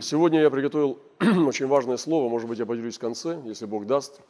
[0.00, 0.98] Сегодня я приготовил
[1.46, 4.20] очень важное слово, может быть, я поделюсь в конце, если Бог даст.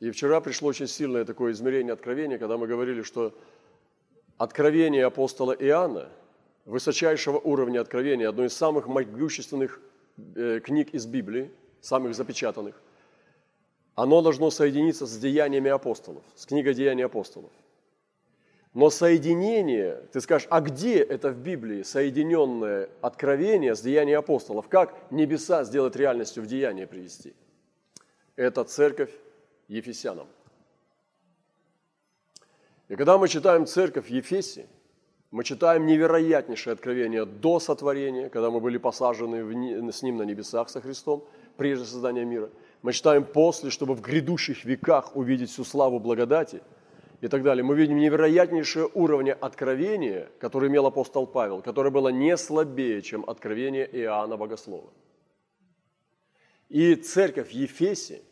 [0.00, 3.34] И вчера пришло очень сильное такое измерение откровения, когда мы говорили, что
[4.38, 6.08] откровение апостола Иоанна,
[6.64, 9.82] высочайшего уровня откровения, одно из самых могущественных
[10.34, 11.50] э, книг из Библии,
[11.82, 12.80] самых запечатанных,
[13.94, 17.50] оно должно соединиться с деяниями апостолов, с книгой деяний апостолов.
[18.74, 24.68] Но соединение, ты скажешь, а где это в Библии соединенное откровение с деянием апостолов?
[24.68, 27.34] Как небеса сделать реальностью в деяние привести?
[28.34, 29.10] Это церковь
[29.68, 30.26] Ефесянам.
[32.88, 34.66] И когда мы читаем церковь Ефеси,
[35.30, 40.80] мы читаем невероятнейшее откровение до сотворения, когда мы были посажены с Ним на небесах со
[40.80, 41.24] Христом,
[41.58, 42.48] прежде создания мира.
[42.80, 46.62] Мы читаем после, чтобы в грядущих веках увидеть всю славу благодати–
[47.22, 52.36] и так далее, мы видим невероятнейшее уровня откровения, которое имел апостол Павел, которое было не
[52.36, 54.90] слабее, чем откровение Иоанна Богослова.
[56.68, 58.22] И церковь Ефеси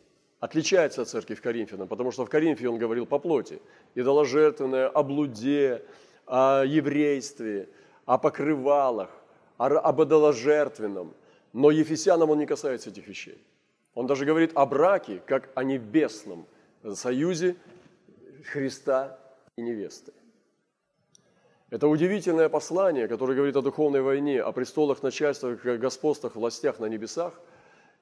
[0.41, 3.61] отличается от церкви в Коринфянам, потому что в Коринфе он говорил по плоти,
[3.95, 5.83] идоложертвенное, о блуде,
[6.25, 7.69] о еврействе,
[8.05, 9.09] о покрывалах,
[9.57, 11.13] об идоложертвенном.
[11.53, 13.41] Но ефесянам он не касается этих вещей.
[13.93, 16.45] Он даже говорит о браке, как о небесном
[16.93, 17.55] союзе
[18.43, 19.17] Христа
[19.55, 20.13] и невесты.
[21.69, 27.39] Это удивительное послание, которое говорит о духовной войне, о престолах, начальствах, господствах, властях на небесах.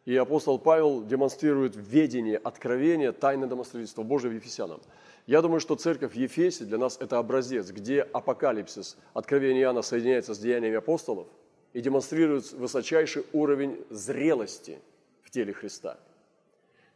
[0.06, 4.82] И апостол Павел демонстрирует ведение, откровение, тайны домостроительства Божьего Ефесянам.
[5.28, 10.34] Я думаю, что церковь в Ефесе для нас это образец, где апокалипсис, откровение Иоанна соединяется
[10.34, 11.28] с деяниями апостолов
[11.74, 14.80] и демонстрирует высочайший уровень зрелости
[15.22, 16.00] в теле Христа.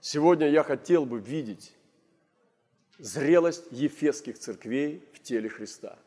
[0.01, 1.71] Сегодня я хотел бы видеть
[2.99, 5.97] зрелость ефесских церквей в теле Христа.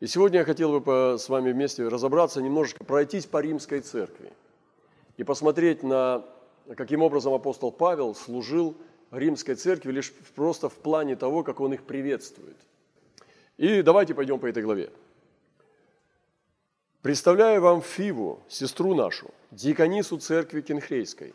[0.00, 4.32] И сегодня я хотел бы с вами вместе разобраться, немножечко пройтись по римской церкви
[5.16, 6.24] и посмотреть на,
[6.76, 8.76] каким образом апостол Павел служил
[9.10, 12.56] римской церкви лишь просто в плане того, как он их приветствует.
[13.56, 14.90] И давайте пойдем по этой главе.
[17.00, 21.34] Представляю вам Фиву, сестру нашу, диаконису церкви Кенхрейской.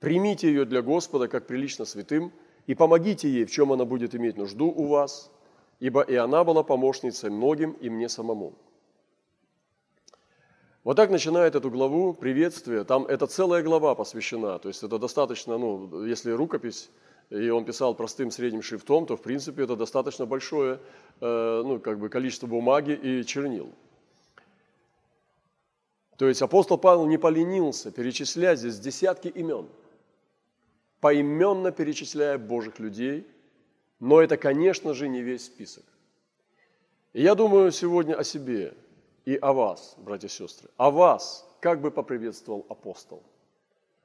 [0.00, 2.32] Примите ее для Господа, как прилично святым–
[2.66, 5.30] и помогите ей, в чем она будет иметь нужду у вас,
[5.80, 8.54] ибо и она была помощницей многим и мне самому».
[10.84, 12.84] Вот так начинает эту главу приветствие.
[12.84, 14.58] Там это целая глава посвящена.
[14.58, 16.90] То есть это достаточно, ну, если рукопись,
[17.30, 20.78] и он писал простым средним шрифтом, то в принципе это достаточно большое
[21.22, 23.72] э, ну, как бы количество бумаги и чернил.
[26.18, 29.66] То есть апостол Павел не поленился перечислять здесь десятки имен–
[31.04, 33.26] поименно перечисляя Божьих людей,
[34.00, 35.84] но это, конечно же, не весь список.
[37.12, 38.74] И я думаю сегодня о себе
[39.26, 40.70] и о вас, братья и сестры.
[40.78, 43.22] О вас, как бы поприветствовал апостол.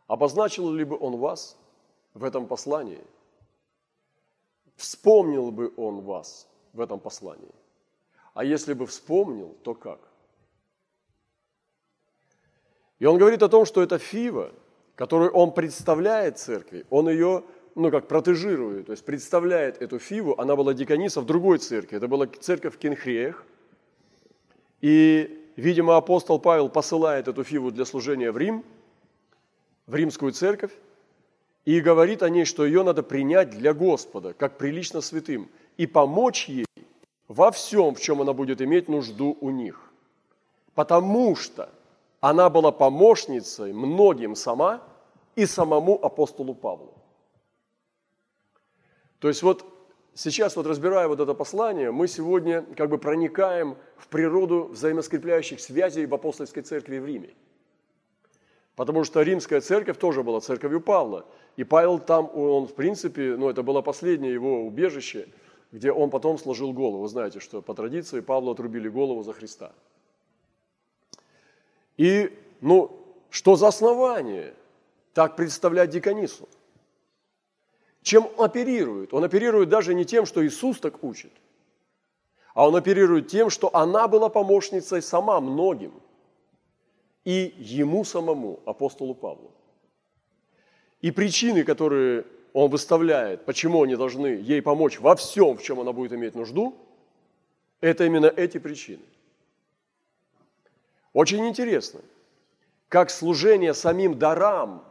[0.08, 1.56] Обозначил ли бы он вас
[2.14, 3.02] в этом послании?
[4.76, 7.56] Вспомнил бы он вас в этом послании?
[8.34, 10.02] А если бы вспомнил, то как?
[13.00, 14.52] И он говорит о том, что это Фива–
[15.00, 20.58] которую он представляет церкви, он ее, ну, как протежирует, то есть представляет эту Фиву, она
[20.58, 23.46] была дикониса в другой церкви, это была церковь в Кенхреях,
[24.82, 28.66] и, видимо, апостол Павел посылает эту Фиву для служения в Рим,
[29.88, 30.74] в римскую церковь,
[31.64, 36.50] и говорит о ней, что ее надо принять для Господа, как прилично святым, и помочь
[36.50, 36.66] ей
[37.30, 39.80] во всем, в чем она будет иметь нужду у них.
[40.76, 41.70] Потому что
[42.20, 44.82] она была помощницей многим сама
[45.40, 46.94] и самому апостолу Павлу.
[49.20, 49.66] То есть вот
[50.14, 56.06] сейчас вот разбирая вот это послание, мы сегодня как бы проникаем в природу взаимоскрепляющих связей
[56.06, 57.30] в апостольской церкви в Риме.
[58.76, 61.26] Потому что римская церковь тоже была церковью Павла.
[61.56, 65.30] И Павел там, он в принципе, ну это было последнее его убежище,
[65.72, 67.04] где он потом сложил голову.
[67.04, 69.72] Вы знаете, что по традиции Павлу отрубили голову за Христа.
[71.96, 72.92] И, ну,
[73.30, 74.54] что за основание
[75.14, 76.48] так представлять диконису?
[78.02, 79.14] Чем оперирует?
[79.14, 81.32] Он оперирует даже не тем, что Иисус так учит,
[82.54, 85.94] а он оперирует тем, что она была помощницей сама многим.
[87.26, 89.52] И ему самому, апостолу Павлу.
[91.02, 95.92] И причины, которые он выставляет, почему они должны ей помочь во всем, в чем она
[95.92, 96.76] будет иметь нужду,
[97.82, 99.04] это именно эти причины–
[101.14, 102.02] очень интересно,
[102.88, 104.84] как служение самим дарам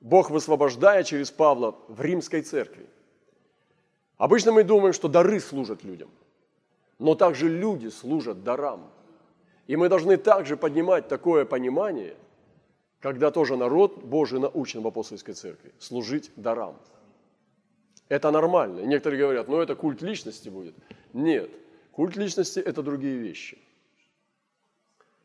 [0.00, 2.86] Бог высвобождает через Павла в римской церкви.
[4.16, 6.10] Обычно мы думаем, что дары служат людям,
[6.98, 8.90] но также люди служат дарам.
[9.66, 12.16] И мы должны также поднимать такое понимание,
[13.00, 16.76] когда тоже народ Божий научен в апостольской церкви служить дарам.
[18.08, 18.80] Это нормально.
[18.80, 20.74] И некоторые говорят, ну это культ личности будет.
[21.12, 21.50] Нет,
[21.92, 23.58] культ личности– это другие вещи.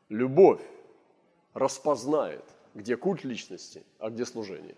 [0.09, 0.61] Любовь
[1.53, 4.75] распознает, где культ личности, а где служение.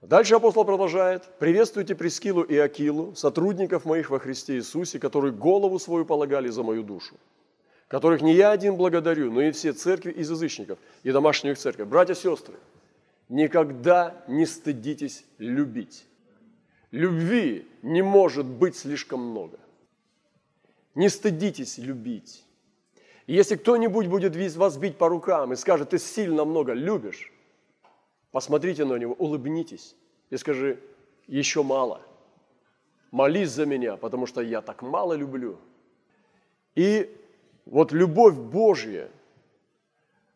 [0.00, 1.24] Дальше апостол продолжает.
[1.38, 6.84] «Приветствуйте Прескилу и Акилу, сотрудников моих во Христе Иисусе, которые голову свою полагали за мою
[6.84, 7.16] душу,
[7.88, 11.88] которых не я один благодарю, но и все церкви из язычников и домашнюю их церковь.
[11.88, 12.54] Братья и сестры,
[13.28, 16.06] никогда не стыдитесь любить.
[16.92, 19.58] Любви не может быть слишком много.
[20.94, 22.44] Не стыдитесь любить.
[23.28, 27.30] И если кто-нибудь будет вас бить по рукам и скажет, ты сильно много любишь,
[28.32, 29.94] посмотрите на него, улыбнитесь
[30.30, 30.80] и скажи,
[31.26, 32.00] еще мало.
[33.10, 35.58] Молись за меня, потому что я так мало люблю.
[36.74, 37.14] И
[37.66, 39.10] вот любовь Божья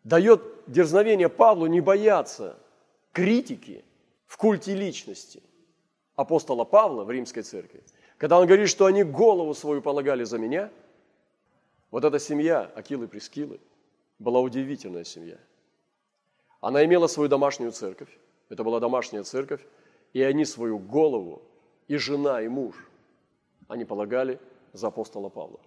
[0.04, 2.58] дает дерзновение Павлу не бояться
[3.12, 3.86] критики
[4.26, 5.42] в культе личности
[6.14, 7.82] апостола Павла в римской церкви.
[8.18, 10.70] Когда он говорит, что они голову свою полагали за меня,
[11.92, 13.60] вот эта семья Акилы Прескилы
[14.18, 15.38] была удивительная семья.
[16.60, 18.08] Она имела свою домашнюю церковь,
[18.48, 19.60] это была домашняя церковь,
[20.14, 21.42] и они свою голову,
[21.88, 22.74] и жена, и муж,
[23.68, 24.40] они полагали
[24.72, 25.60] за апостола Павла.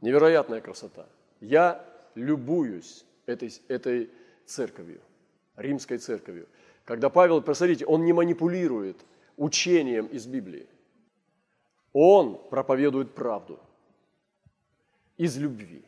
[0.00, 1.06] Невероятная красота.
[1.40, 1.84] Я
[2.14, 4.10] любуюсь этой, этой
[4.46, 5.00] церковью,
[5.56, 6.48] римской церковью.
[6.84, 8.96] Когда Павел, посмотрите, он не манипулирует
[9.36, 10.66] учением из Библии.
[11.92, 13.60] Он проповедует правду
[15.18, 15.84] из любви.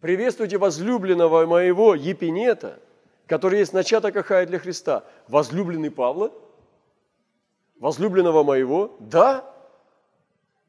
[0.00, 2.80] Приветствуйте возлюбленного моего Епинета,
[3.26, 5.04] который есть начаток Ахая для Христа.
[5.26, 6.32] Возлюбленный Павла?
[7.78, 8.96] Возлюбленного моего?
[9.00, 9.44] Да,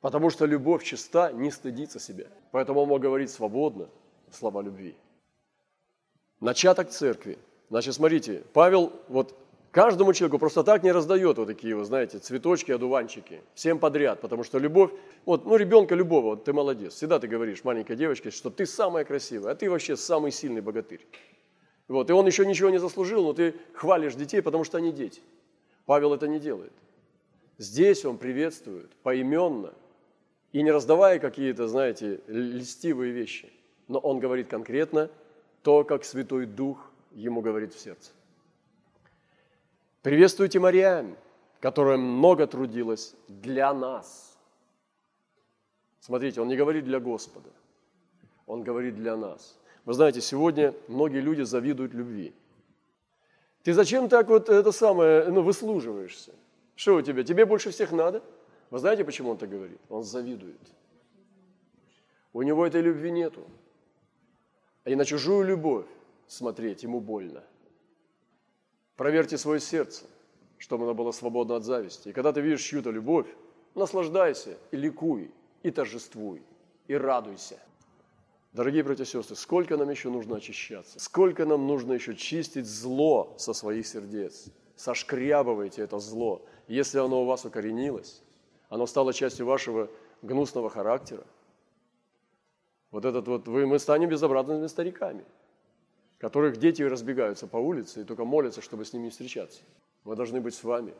[0.02, 2.26] Потому что любовь чиста не стыдится себя.
[2.52, 3.90] Поэтому он мог говорить свободно
[4.32, 4.96] слова любви.
[6.40, 7.38] Начаток церкви.
[7.70, 9.36] Значит, смотрите, Павел вот
[9.72, 13.42] каждому человеку просто так не раздает вот такие, вы знаете, цветочки, одуванчики.
[13.54, 14.92] Всем подряд, потому что любовь,
[15.26, 16.94] вот, ну, ребенка любого, вот, ты молодец.
[16.94, 21.06] Всегда ты говоришь маленькой девочке, что ты самая красивая, а ты вообще самый сильный богатырь.
[21.88, 25.22] Вот, и он еще ничего не заслужил, но ты хвалишь детей, потому что они дети.
[25.86, 26.74] Павел это не делает.
[27.58, 29.74] Здесь он приветствует поименно–
[30.52, 33.52] и не раздавая какие-то, знаете, льстивые вещи.
[33.88, 35.10] Но он говорит конкретно
[35.62, 38.12] то, как Святой Дух ему говорит в сердце.
[40.02, 41.18] Приветствуйте Мариам,
[41.60, 44.38] которая много трудилась для нас.
[46.00, 47.50] Смотрите, он не говорит для Господа,
[48.48, 49.60] он говорит для нас.
[49.84, 52.34] Вы знаете, сегодня многие люди завидуют любви.
[53.64, 56.34] Ты зачем так вот это самое, ну, выслуживаешься?
[56.76, 57.24] Что у тебя?
[57.24, 58.24] Тебе больше всех надо?
[58.70, 59.82] Вы знаете, почему он так говорит?
[59.90, 60.62] Он завидует.
[62.32, 63.46] У него этой любви нету.
[64.86, 65.88] И на чужую любовь
[66.28, 67.44] смотреть ему больно.
[69.00, 70.04] Проверьте свое сердце,
[70.58, 72.10] чтобы оно было свободно от зависти.
[72.10, 73.28] И когда ты видишь чью-то любовь,
[73.74, 75.32] наслаждайся и ликуй,
[75.64, 76.44] и торжествуй,
[76.90, 77.58] и радуйся.
[78.52, 81.00] Дорогие братья и сестры, сколько нам еще нужно очищаться?
[81.00, 84.48] Сколько нам нужно еще чистить зло со своих сердец?
[84.76, 86.42] Сошкрябывайте это зло.
[86.68, 88.22] Если оно у вас укоренилось,
[88.68, 89.90] оно стало частью вашего
[90.22, 91.24] гнусного характера.
[92.92, 95.24] Вот этот вот, вы, мы станем безобразными стариками,
[96.20, 99.62] которых дети разбегаются по улице и только молятся, чтобы с ними не встречаться.
[100.04, 100.94] Мы должны быть с вами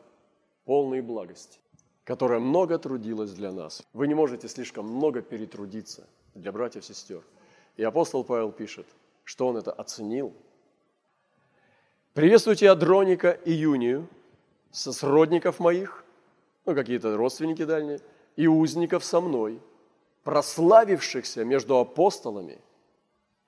[0.64, 1.58] полные благости,
[2.04, 3.82] которая много трудилась для нас.
[3.92, 7.22] Вы не можете слишком много перетрудиться для братьев и сестер.
[7.76, 8.86] И апостол Павел пишет,
[9.24, 10.32] что он это оценил.
[12.14, 14.08] Приветствуйте Адроника и Юнию,
[14.72, 16.04] сродников моих,
[16.64, 18.00] ну, какие-то родственники дальние,
[18.36, 19.60] и узников со мной,
[20.24, 22.58] прославившихся между апостолами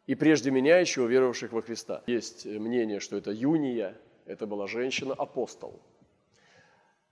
[0.07, 2.03] и прежде меня еще уверовавших во Христа.
[2.07, 5.81] Есть мнение, что это Юния, это была женщина-апостол.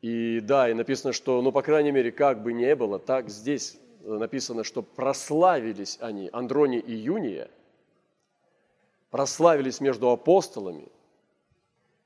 [0.00, 3.78] И да, и написано, что, ну, по крайней мере, как бы не было, так здесь
[4.02, 7.50] написано, что прославились они, Андрони и Юния,
[9.10, 10.88] прославились между апостолами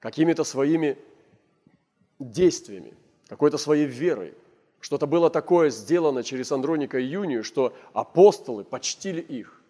[0.00, 0.98] какими-то своими
[2.18, 2.94] действиями–
[3.28, 4.34] какой-то своей верой.
[4.80, 9.62] Что-то было такое сделано через Андроника и Юнию, что апостолы почтили их,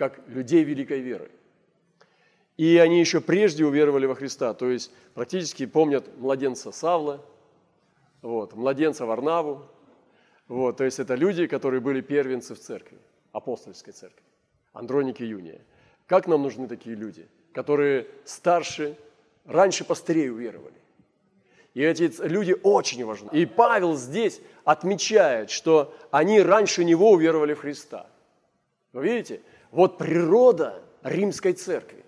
[0.00, 1.30] как людей великой веры.
[2.56, 7.22] И они еще прежде уверовали во Христа, то есть практически помнят младенца Савла,
[8.22, 9.62] вот, младенца Варнаву,
[10.48, 12.96] вот, то есть это люди, которые были первенцы в церкви,
[13.32, 14.24] апостольской церкви,
[14.72, 15.60] Андроники Юния.
[16.06, 18.96] Как нам нужны такие люди, которые старше,
[19.44, 20.80] раньше пастырей уверовали?
[21.74, 23.28] И эти люди очень важны.
[23.32, 28.06] И Павел здесь отмечает, что они раньше него уверовали в Христа.
[28.94, 29.42] Вы видите?
[29.70, 32.04] Вот природа римской церкви.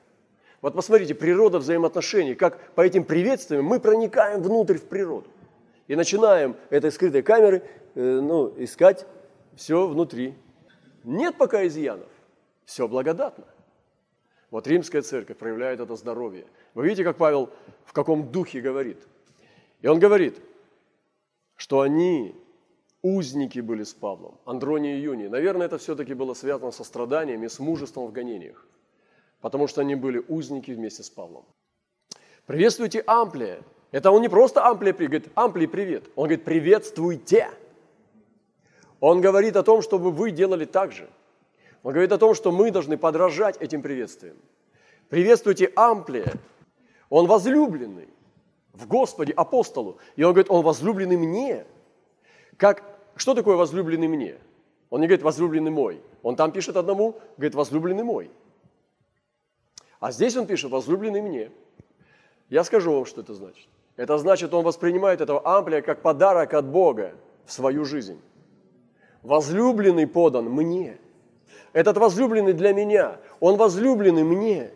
[0.61, 5.28] Вот посмотрите, природа взаимоотношений, как по этим приветствиям мы проникаем внутрь в природу.
[5.88, 7.62] И начинаем этой скрытой камеры
[7.95, 9.07] э, ну, искать
[9.57, 10.35] все внутри.
[11.04, 12.09] Нет пока изъянов,
[12.64, 13.45] все благодатно.
[14.50, 16.45] Вот римская церковь проявляет это здоровье.
[16.75, 17.50] Вы видите, как Павел
[17.85, 18.99] в каком духе говорит.
[19.81, 20.40] И он говорит,
[21.57, 22.35] что они
[23.02, 25.28] узники были с Павлом, Андроний и Юний.
[25.28, 28.66] Наверное, это все-таки было связано со страданиями, с мужеством в гонениях,
[29.40, 31.44] потому что они были узники вместе с Павлом.
[32.47, 33.61] Приветствуйте Амплия.
[33.90, 36.04] Это он не просто Амплия говорит, Амплий привет.
[36.16, 37.50] Он говорит, приветствуйте.
[39.00, 41.09] Он говорит о том, чтобы вы делали так же.
[41.82, 44.37] Он говорит о том, что мы должны подражать этим приветствиям.
[45.09, 46.32] Приветствуйте Амплия.
[47.11, 48.09] Он возлюбленный
[48.73, 49.99] в Господе апостолу.
[50.16, 51.66] И он говорит, он возлюбленный мне.
[52.56, 52.82] Как,
[53.16, 54.37] что такое возлюбленный мне?
[54.90, 56.00] Он не говорит возлюбленный мой.
[56.23, 58.31] Он там пишет одному, говорит возлюбленный мой.
[60.00, 61.50] А здесь он пишет возлюбленный мне.
[62.49, 63.69] Я скажу вам, что это значит.
[63.97, 67.14] Это значит, он воспринимает этого амплия как подарок от Бога
[67.47, 68.21] в свою жизнь.
[69.23, 70.99] Возлюбленный подан мне.
[71.73, 73.19] Этот возлюбленный для меня.
[73.40, 74.71] Он возлюбленный мне.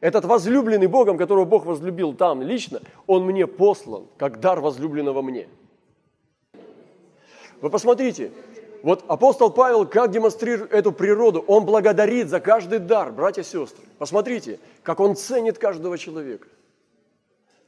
[0.00, 5.48] Этот возлюбленный Богом, которого Бог возлюбил там лично, он мне послан, как дар возлюбленного мне.
[7.60, 8.32] Вы посмотрите,
[8.82, 11.44] вот апостол Павел как демонстрирует эту природу.
[11.46, 13.84] Он благодарит за каждый дар, братья и сестры.
[13.98, 16.48] Посмотрите, как он ценит каждого человека.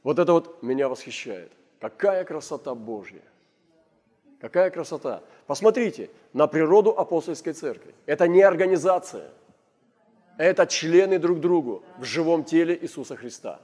[0.03, 1.51] Вот это вот меня восхищает.
[1.79, 3.21] Какая красота Божья.
[4.39, 5.21] Какая красота.
[5.47, 7.93] Посмотрите на природу апостольской церкви.
[8.05, 9.29] Это не организация.
[10.37, 13.59] Это члены друг другу в живом теле Иисуса Христа.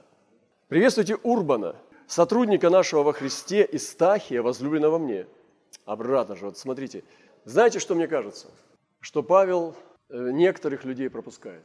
[0.68, 5.26] Приветствуйте Урбана, сотрудника нашего во Христе и Стахия, возлюбленного мне.
[5.84, 7.04] Обратно же, вот смотрите.
[7.44, 8.48] Знаете, что мне кажется?
[9.00, 9.76] Что Павел
[10.08, 11.64] э, некоторых людей пропускает.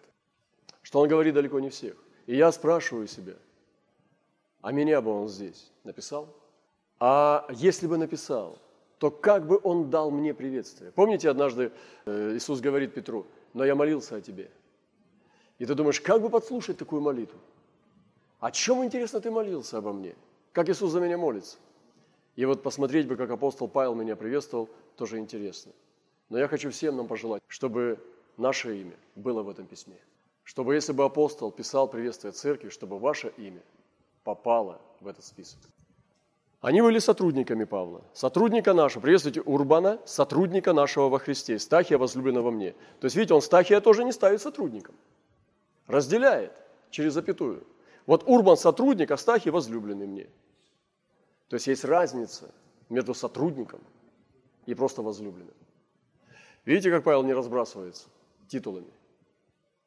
[0.82, 1.96] Что он говорит далеко не всех.
[2.28, 3.34] И я спрашиваю себя,
[4.62, 6.36] а меня бы он здесь написал?
[7.00, 8.60] А если бы написал,
[9.00, 10.92] то как бы он дал мне приветствие?
[10.92, 11.72] Помните, однажды
[12.06, 14.52] э, Иисус говорит Петру, но я молился о тебе.
[15.58, 17.40] И ты думаешь, как бы подслушать такую молитву?
[18.40, 20.16] О чем, интересно, ты молился обо мне?
[20.52, 21.58] Как Иисус за меня молится?
[22.36, 25.72] И вот посмотреть бы, как апостол Павел меня приветствовал, тоже интересно.
[26.30, 28.00] Но я хочу всем нам пожелать, чтобы
[28.38, 29.98] наше имя было в этом письме.
[30.44, 33.62] Чтобы если бы апостол писал приветствие церкви, чтобы ваше имя
[34.24, 35.60] попало в этот список.
[36.62, 38.04] Они были сотрудниками Павла.
[38.14, 42.74] Сотрудника нашего, приветствуйте Урбана, сотрудника нашего во Христе, Стахия, возлюбленного мне.
[43.00, 44.94] То есть, видите, он Стахия тоже не ставит сотрудником.
[45.88, 46.54] Разделяет
[46.92, 47.66] через запятую.
[48.06, 50.28] Вот Урбан сотрудник, а Стахия возлюбленный мне.
[51.52, 52.50] То есть есть разница
[52.88, 53.82] между сотрудником
[54.66, 55.54] и просто возлюбленным.
[56.64, 58.08] Видите, как Павел не разбрасывается
[58.48, 58.88] титулами?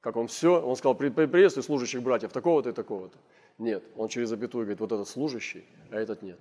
[0.03, 3.17] Как он все, он сказал, приветствую служащих братьев такого-то и такого-то.
[3.57, 6.39] Нет, он через запятую говорит, вот этот служащий, а этот нет.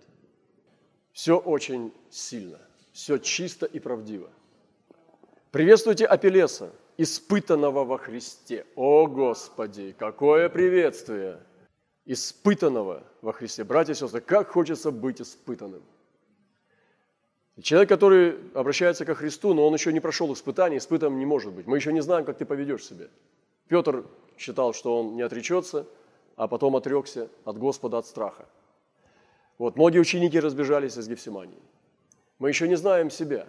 [1.14, 2.60] Все очень сильно,
[2.92, 4.30] все чисто и правдиво.
[5.52, 8.66] Приветствуйте Апеллеса, испытанного во Христе.
[8.76, 11.40] О, Господи, какое приветствие!
[12.06, 13.64] Испытанного во Христе.
[13.64, 15.84] Братья и сестры, как хочется быть испытанным.
[17.62, 21.68] Человек, который обращается ко Христу, но он еще не прошел испытание, испытанным не может быть.
[21.68, 23.06] Мы еще не знаем, как ты поведешь себя.
[23.68, 24.06] Петр
[24.38, 25.86] считал, что он не отречется,
[26.36, 28.48] а потом отрекся от Господа от страха.
[29.60, 31.62] Вот, многие ученики разбежались из Гефсимании.
[32.40, 33.48] Мы еще не знаем себя,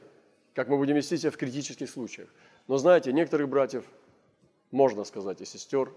[0.54, 2.28] как мы будем вести себя в критических случаях.
[2.68, 3.84] Но знаете, некоторых братьев,
[4.70, 5.90] можно сказать, и сестер,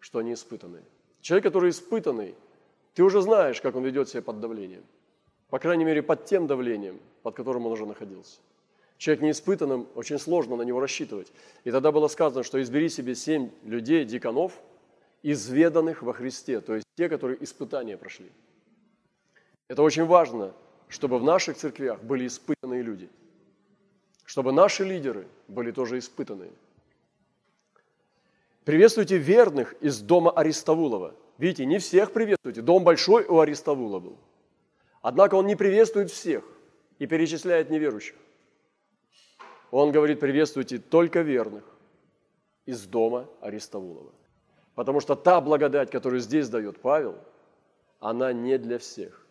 [0.00, 0.82] что они испытанные.
[1.22, 2.34] Человек, который испытанный,
[2.94, 4.84] ты уже знаешь, как он ведет себя под давлением.
[5.48, 8.40] По крайней мере, под тем давлением, под которым он уже находился.
[8.98, 11.32] Человек неиспытанным, очень сложно на него рассчитывать.
[11.64, 14.52] И тогда было сказано, что избери себе семь людей, диконов,
[15.22, 18.30] изведанных во Христе, то есть те, которые испытания прошли.
[19.68, 20.52] Это очень важно,
[20.88, 23.08] чтобы в наших церквях были испытанные люди,
[24.24, 26.50] чтобы наши лидеры были тоже испытанные.
[28.64, 31.14] Приветствуйте верных из дома Аристовулова.
[31.38, 32.62] Видите, не всех приветствуйте.
[32.62, 34.16] Дом большой у Аристовула был.
[35.00, 36.44] Однако он не приветствует всех
[36.98, 38.14] и перечисляет неверующих.
[39.70, 41.64] Он говорит, приветствуйте только верных
[42.66, 44.12] из дома Аристовулова.
[44.74, 47.18] Потому что та благодать, которую здесь дает Павел,
[47.98, 49.22] она не для всех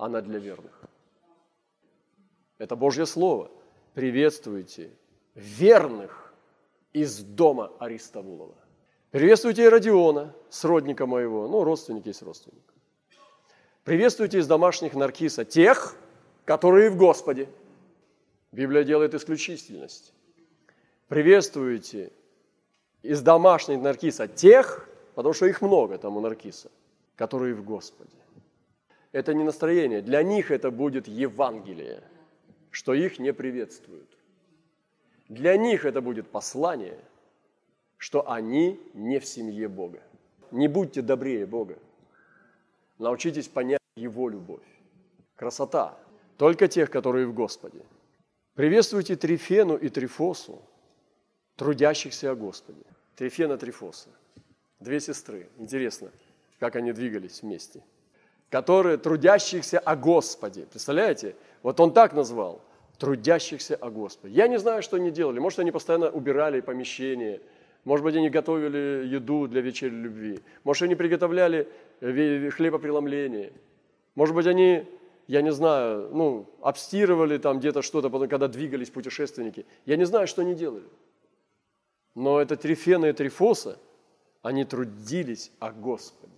[0.00, 0.72] она для верных.
[2.56, 3.50] Это Божье Слово.
[3.92, 4.90] Приветствуйте
[5.34, 6.29] верных
[6.92, 8.54] из дома Аристовулова.
[9.10, 12.62] Приветствуйте Родиона, сродника моего, ну, родственник есть родственник.
[13.84, 15.96] Приветствуйте из домашних Наркиса тех,
[16.44, 17.48] которые в Господе.
[18.52, 20.12] Библия делает исключительность.
[21.08, 22.12] Приветствуйте
[23.02, 26.70] из домашних Наркиса тех, потому что их много там у Наркиса,
[27.16, 28.16] которые в Господе.
[29.12, 32.02] Это не настроение, для них это будет Евангелие,
[32.70, 34.19] что их не приветствуют.
[35.30, 36.98] Для них это будет послание,
[37.98, 40.02] что они не в семье Бога.
[40.50, 41.78] Не будьте добрее Бога.
[42.98, 44.66] Научитесь понять Его любовь.
[45.36, 45.96] Красота.
[46.36, 47.80] Только тех, которые в Господе.
[48.54, 50.60] Приветствуйте Трифену и Трифосу,
[51.54, 52.82] трудящихся о Господе.
[53.14, 54.08] Трифена, Трифоса.
[54.80, 55.48] Две сестры.
[55.58, 56.10] Интересно,
[56.58, 57.84] как они двигались вместе.
[58.48, 60.66] Которые трудящихся о Господе.
[60.66, 61.36] Представляете?
[61.62, 62.60] Вот он так назвал–
[63.00, 64.34] трудящихся о Господе.
[64.34, 65.38] Я не знаю, что они делали.
[65.38, 67.40] Может, они постоянно убирали помещение,
[67.84, 71.66] может быть, они готовили еду для вечери любви, может, они приготовляли
[72.00, 73.52] хлебопреломление,
[74.14, 74.84] может быть, они,
[75.26, 79.64] я не знаю, ну, обстирывали там где-то что-то, когда двигались путешественники.
[79.86, 80.84] Я не знаю, что они делали.
[82.14, 83.78] Но это Трифена и Трифоса,
[84.42, 86.34] они трудились о Господе.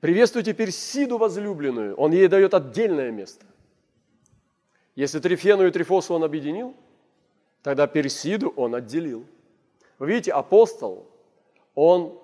[0.00, 3.46] Приветствуйте Персиду возлюбленную, он ей дает отдельное место.
[5.00, 6.74] Если Трифену и Трифосу он объединил,
[7.62, 9.24] тогда Персиду он отделил.
[9.98, 11.06] Вы видите, апостол,
[11.74, 12.18] он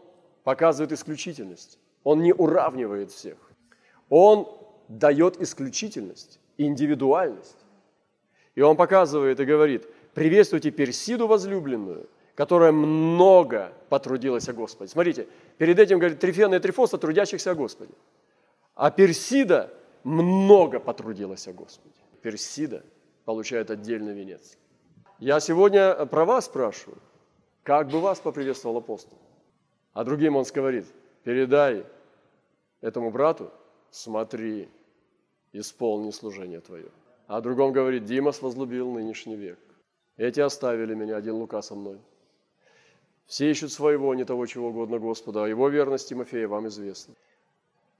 [0.44, 1.78] показывает исключительность.
[2.04, 3.38] Он не уравнивает всех.
[4.10, 4.46] Он
[4.88, 7.56] дает исключительность, индивидуальность.
[8.54, 14.90] И он показывает и говорит, приветствуйте Персиду возлюбленную, которая много потрудилась о Господе.
[14.90, 17.94] Смотрите, перед этим говорит Трифена и Трифоса, трудящихся о Господе.
[18.74, 19.72] А Персида
[20.04, 21.94] много потрудилась о Господе.
[22.26, 22.82] Персида
[23.24, 24.58] получает отдельный венец.
[25.20, 26.98] Я сегодня про вас спрашиваю,
[27.62, 29.16] как бы вас поприветствовал апостол?
[29.92, 30.86] А другим он говорит,
[31.22, 31.86] передай
[32.80, 33.52] этому брату,
[33.92, 34.68] смотри,
[35.52, 36.90] исполни служение твое.
[37.28, 39.60] А другом говорит, Димас возлюбил нынешний век.
[40.16, 42.00] Эти оставили меня, один Лука со мной.
[43.26, 47.14] Все ищут своего, не того, чего угодно Господа, а его верность Тимофея вам известна.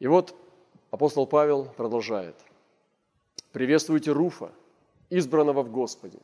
[0.00, 0.35] И вот
[0.90, 2.34] апостол Павел продолжает–
[3.56, 4.52] Приветствуйте Руфа,
[5.08, 6.19] избранного в Господе,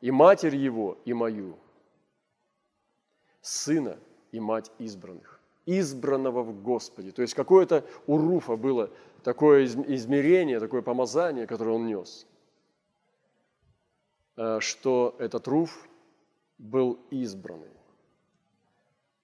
[0.00, 1.56] и матерь его, и мою,
[3.40, 3.96] сына
[4.32, 7.12] и мать избранных, избранного в Господе.
[7.12, 8.90] То есть какое-то у Руфа было
[9.22, 12.26] такое измерение, такое помазание, которое он нес,
[14.36, 15.88] э, что этот Руф
[16.58, 17.70] был избранный.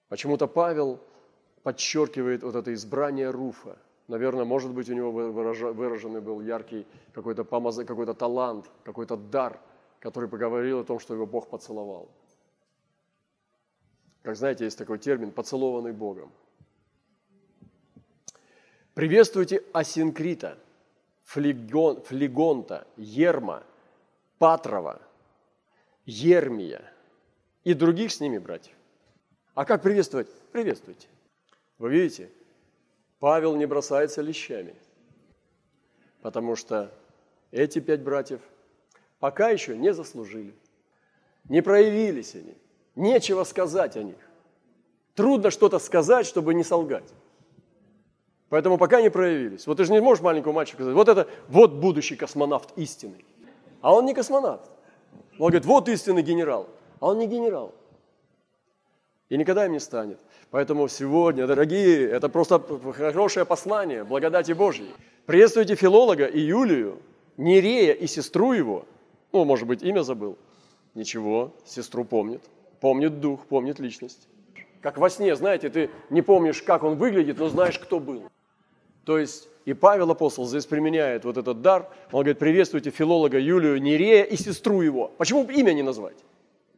[0.07, 1.01] Почему-то Павел
[1.65, 3.77] подчеркивает вот это избрание Руфа–
[4.09, 7.77] Наверное, может быть, у него выраженный был яркий какой-то помаз...
[7.77, 9.61] какой-то талант, какой-то дар,
[9.99, 12.09] который поговорил о том, что его Бог поцеловал.
[14.23, 16.33] Как знаете, есть такой термин «поцелованный Богом».
[18.95, 20.59] Приветствуйте Асинкрита,
[21.25, 23.63] Флегон, Флегонта, Ерма,
[24.39, 25.03] Патрова,
[26.07, 26.93] Ермия
[27.65, 28.75] и других с ними братьев.
[29.55, 30.29] А как приветствовать?
[30.53, 31.09] Приветствуйте.
[31.79, 32.31] Вы видите,
[33.19, 34.75] Павел не бросается лещами,
[36.23, 36.93] потому что
[37.51, 38.41] эти пять братьев
[39.19, 40.55] пока еще не заслужили,
[41.49, 42.55] не проявились они,
[42.95, 44.17] нечего сказать о них.
[45.15, 47.11] Трудно что-то сказать, чтобы не солгать.
[48.49, 49.67] Поэтому пока не проявились.
[49.67, 53.25] Вот ты же не можешь маленькому мальчику сказать, вот это, вот будущий космонавт истинный.
[53.81, 54.71] А он не космонавт.
[55.39, 56.69] Он говорит, вот истинный генерал.
[57.01, 57.75] А он не генерал.
[59.29, 60.19] И никогда им не станет.
[60.51, 62.61] Поэтому сегодня, дорогие, это просто
[62.93, 64.95] хорошее послание благодати Божьей.
[65.27, 67.01] Приветствуйте филолога и Юлию,
[67.37, 68.87] Нерея и сестру его.
[69.33, 70.39] Ну, может быть, имя забыл.
[70.95, 72.43] Ничего, сестру помнит.
[72.81, 74.29] Помнит дух, помнит личность.
[74.81, 78.23] Как во сне, знаете, ты не помнишь, как он выглядит, но знаешь, кто был.
[79.05, 81.91] То есть и Павел апостол здесь применяет вот этот дар.
[82.13, 85.11] Он говорит, приветствуйте филолога Юлию Нерея и сестру его.
[85.19, 86.17] Почему имя не назвать?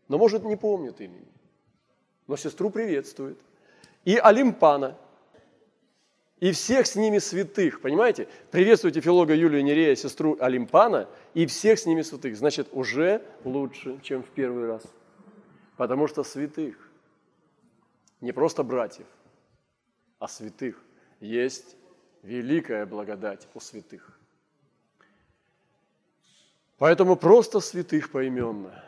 [0.09, 1.27] Но может не помнит имени.
[2.29, 3.39] Но сестру приветствует
[4.05, 4.97] и Олимпана,
[6.41, 7.81] и всех с ними святых.
[7.81, 8.29] Понимаете?
[8.51, 12.37] Приветствуйте филолога Юлию Нерея, сестру Олимпана, и всех с ними святых.
[12.37, 14.85] Значит, уже лучше, чем в первый раз.
[15.77, 16.77] Потому что святых,
[18.21, 19.07] не просто братьев,
[20.19, 20.81] а святых,
[21.21, 21.77] есть
[22.23, 24.19] великая благодать у святых.
[26.79, 28.85] Поэтому просто святых поименно.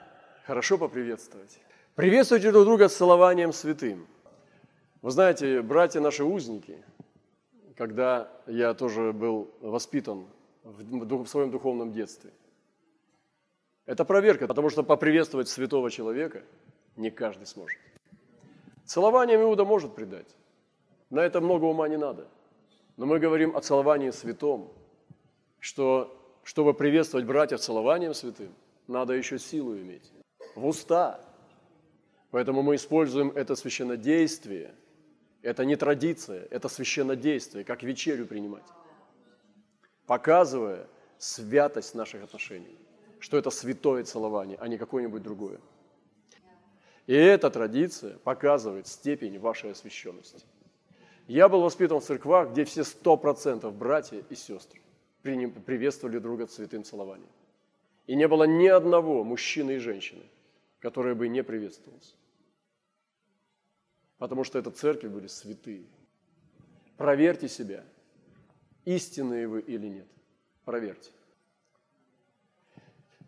[0.46, 1.58] Хорошо поприветствовать.
[2.00, 4.06] Приветствуйте друг друга с целованием святым–
[5.02, 6.82] вы знаете, братья наши узники,
[7.76, 10.24] когда я тоже был воспитан
[10.64, 12.30] в своем духовном детстве,
[13.84, 16.42] это проверка, потому что поприветствовать святого человека
[16.96, 17.78] не каждый сможет.
[18.86, 20.34] Целованием Иуда может предать.
[21.10, 22.28] На это много ума не надо.
[22.96, 24.72] Но мы говорим о целовании святом,
[25.58, 28.54] что чтобы приветствовать братьев целованием святым,
[28.86, 30.10] надо еще силу иметь.
[30.54, 31.20] В уста.
[32.30, 34.74] Поэтому мы используем это священнодействие–
[35.42, 38.66] Это не традиция, это священнодействие, как вечерю принимать.
[40.06, 40.86] Показывая
[41.18, 42.76] святость наших отношений,
[43.20, 45.58] что это святое целование, а не какое-нибудь другое.
[47.06, 50.44] И эта традиция показывает степень вашей освященности.
[51.26, 54.80] Я был воспитан в церквах, где все сто процентов братья и сестры
[55.22, 57.30] приветствовали друга святым целованием.
[58.06, 60.22] И не было ни одного мужчины и женщины,
[60.80, 62.14] которые бы не приветствовался.
[64.20, 65.86] Потому что это церкви были святые.
[66.98, 67.82] Проверьте себя,
[68.84, 70.06] истинные вы или нет.
[70.66, 71.10] Проверьте.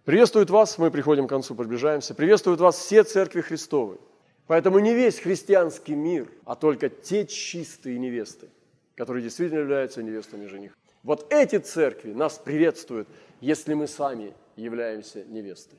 [0.05, 3.98] Приветствует вас, мы приходим к концу, приближаемся, приветствуют вас все церкви Христовы.
[4.46, 8.50] Поэтому не весь христианский мир, а только те чистые невесты,
[8.94, 10.76] которые действительно являются невестами жених.
[11.02, 13.09] Вот эти церкви нас приветствуют,
[13.40, 15.78] если мы сами являемся невестой.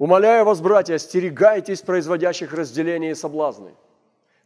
[0.00, 3.72] Умоляю вас, братья, остерегайтесь производящих разделения и соблазны,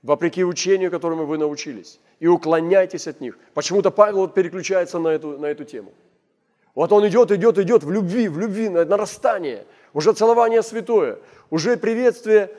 [0.03, 3.39] вопреки учению, которому вы научились, и уклоняйтесь от них.
[3.55, 5.93] Почему-то Павел вот переключается на эту, на эту тему.
[6.75, 11.19] Вот он идет, идет, идет в любви, в любви, на нарастание, уже целование святое,
[11.51, 12.51] уже приветствие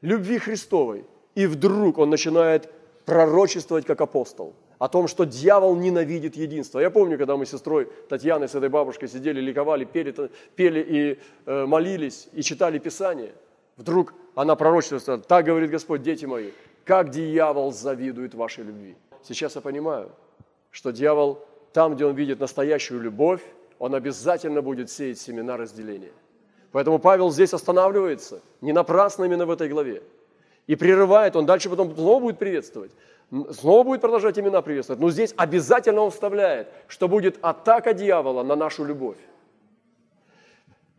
[0.00, 1.04] любви Христовой.
[1.34, 2.70] И вдруг он начинает
[3.06, 6.78] пророчествовать как апостол о том, что дьявол ненавидит единство.
[6.78, 10.14] Я помню, когда мы с сестрой Татьяной, с этой бабушкой сидели, ликовали, пели,
[10.54, 13.32] пели и э, молились, и читали Писание.
[13.76, 16.50] Вдруг она пророчествовала, так говорит Господь, дети мои,
[16.84, 18.96] как дьявол завидует вашей любви.
[19.22, 20.10] Сейчас я понимаю,
[20.70, 23.42] что дьявол там, где он видит настоящую любовь,
[23.78, 26.12] он обязательно будет сеять семена разделения.
[26.72, 30.02] Поэтому Павел здесь останавливается, не напрасно именно в этой главе.
[30.66, 32.92] И прерывает, он дальше потом снова будет приветствовать,
[33.30, 35.00] снова будет продолжать имена приветствовать.
[35.00, 39.18] Но здесь обязательно он вставляет, что будет атака дьявола на нашу любовь.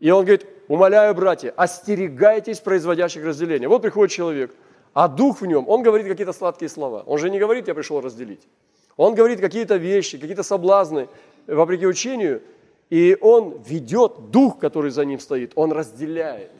[0.00, 3.68] И он говорит, умоляю, братья, остерегайтесь производящих разделения.
[3.68, 4.54] Вот приходит человек,
[4.94, 7.02] а дух в нем, он говорит какие-то сладкие слова.
[7.06, 8.46] Он же не говорит, я пришел разделить.
[8.96, 11.08] Он говорит какие-то вещи, какие-то соблазны,
[11.46, 12.42] вопреки учению,
[12.90, 16.50] и он ведет дух, который за ним стоит, он разделяет.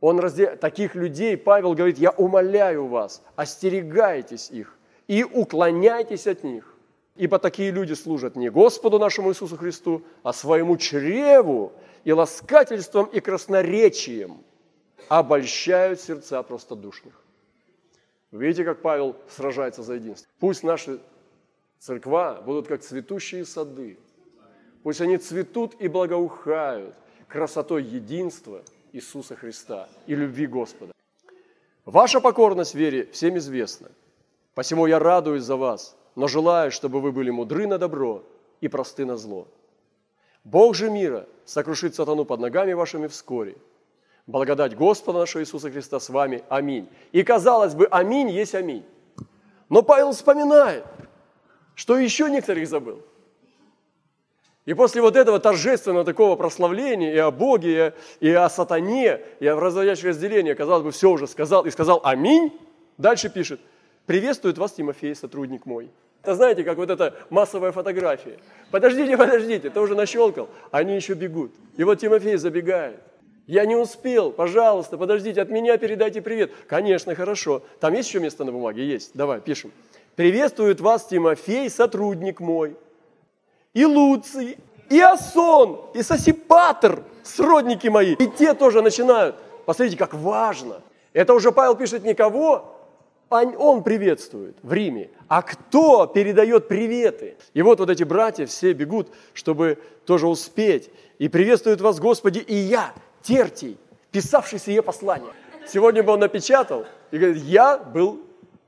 [0.00, 0.60] Он разделяет.
[0.60, 6.74] Таких людей Павел говорит, я умоляю вас, остерегайтесь их и уклоняйтесь от них.
[7.16, 11.72] Ибо такие люди служат не Господу нашему Иисусу Христу, а своему чреву
[12.04, 14.42] и ласкательством и красноречием
[15.08, 17.20] обольщают сердца простодушных.
[18.30, 20.30] Видите, как Павел сражается за единство.
[20.38, 21.00] Пусть наши
[21.78, 23.98] церква будут как цветущие сады,
[24.82, 26.94] Пусть они цветут и благоухают
[27.28, 30.92] красотой единства Иисуса Христа и любви Господа.
[31.84, 33.88] Ваша покорность вере всем известна.
[34.54, 38.22] Посему я радуюсь за вас, но желаю, чтобы вы были мудры на добро
[38.60, 39.48] и просты на зло.
[40.44, 43.56] Бог же мира сокрушит сатану под ногами вашими вскоре.
[44.26, 46.44] Благодать Господа нашего Иисуса Христа с вами.
[46.48, 46.88] Аминь.
[47.12, 48.84] И казалось бы, аминь есть аминь.
[49.68, 50.84] Но Павел вспоминает,
[51.74, 53.02] что еще некоторых забыл.
[54.66, 59.58] И после вот этого торжественного такого прославления и о Боге, и о сатане, и о
[59.58, 62.52] разводящем разделении, казалось бы, все уже сказал, и сказал «Аминь»,
[62.98, 63.60] дальше пишет
[64.04, 65.90] «Приветствует вас Тимофей, сотрудник мой».
[66.22, 68.38] Это знаете, как вот эта массовая фотография.
[68.70, 71.52] Подождите, подождите, ты уже нащелкал, они еще бегут.
[71.78, 73.00] И вот Тимофей забегает.
[73.46, 76.52] Я не успел, пожалуйста, подождите, от меня передайте привет.
[76.68, 77.62] Конечно, хорошо.
[77.80, 78.86] Там есть еще место на бумаге?
[78.86, 79.12] Есть.
[79.14, 79.72] Давай, пишем.
[80.14, 82.76] Приветствует вас Тимофей, сотрудник мой
[83.74, 88.14] и Луций, и Асон, и Сосипатр, сродники мои.
[88.14, 89.36] И те тоже начинают.
[89.66, 90.82] Посмотрите, как важно.
[91.12, 92.76] Это уже Павел пишет никого,
[93.30, 97.36] он приветствует в Риме, а кто передает приветы?
[97.54, 100.90] И вот вот эти братья все бегут, чтобы тоже успеть.
[101.18, 103.78] И приветствуют вас, Господи, и я, Тертий,
[104.10, 105.30] писавший сие послание.
[105.66, 108.20] Сегодня бы он напечатал и говорит, я был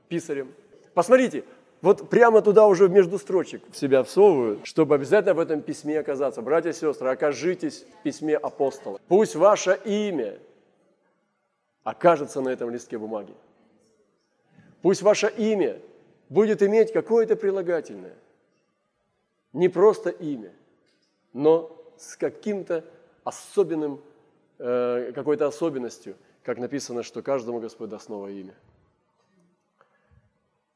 [0.07, 0.53] писарем.
[0.93, 1.43] Посмотрите,
[1.83, 6.41] вот прямо туда уже между строчек в себя всовывают, чтобы обязательно в этом письме оказаться.
[6.41, 9.01] Братья и сестры, окажитесь в письме апостола.
[9.09, 10.39] Пусть ваше имя
[11.83, 13.33] окажется на этом листке бумаги.
[14.81, 15.77] Пусть ваше имя
[16.29, 18.15] будет иметь какое-то прилагательное.
[19.51, 20.53] Не просто имя,
[21.33, 22.85] но с каким-то
[23.25, 23.99] особенным,
[24.57, 28.53] э, какой-то особенностью, как написано, что каждому Господь даст новое имя.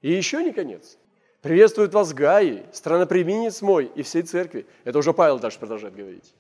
[0.01, 0.97] И еще не конец.
[1.41, 4.65] Приветствует вас Гаи, странопременец мой и всей церкви.
[4.83, 6.33] Это уже Павел дальше продолжает говорить.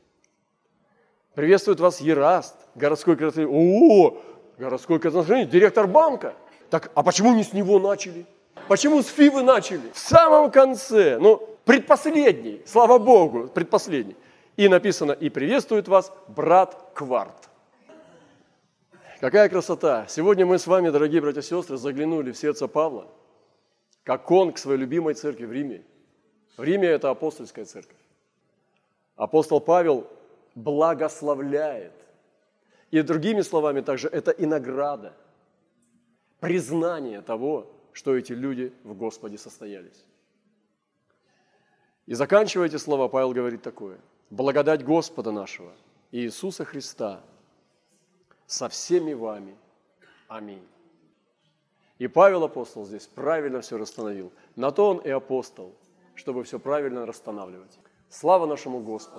[1.33, 3.55] Приветствует вас Ераст, городской красноречивый.
[3.55, 4.17] О,
[4.57, 6.33] городской красноречивый, директор банка.
[6.69, 8.25] Так, а почему не с него начали?
[8.67, 9.91] Почему с Фивы начали?
[9.93, 14.17] В самом конце, ну, предпоследний, слава Богу, предпоследний.
[14.57, 17.49] И написано, и приветствует вас брат Кварт.
[19.19, 20.05] Какая красота!
[20.09, 23.07] Сегодня мы с вами, дорогие братья и сестры, заглянули в сердце Павла,
[24.07, 25.83] как он к своей любимой церкви в Риме.
[26.55, 27.97] В Риме это апостольская церковь.
[29.17, 30.07] Апостол Павел
[30.55, 31.91] благословляет.
[32.89, 35.13] И другими словами также это и награда,
[36.39, 40.05] признание того, что эти люди в Господе состоялись.
[42.05, 43.97] И заканчивая эти слова, Павел говорит такое.
[44.29, 45.73] Благодать Господа нашего,
[46.13, 47.19] Иисуса Христа,
[48.45, 49.57] со всеми вами.
[50.29, 50.65] Аминь.
[51.99, 54.31] И Павел апостол здесь правильно все расстановил.
[54.55, 55.73] На то он и апостол,
[56.15, 57.79] чтобы все правильно расстанавливать.
[58.09, 59.15] Слава нашему Господу!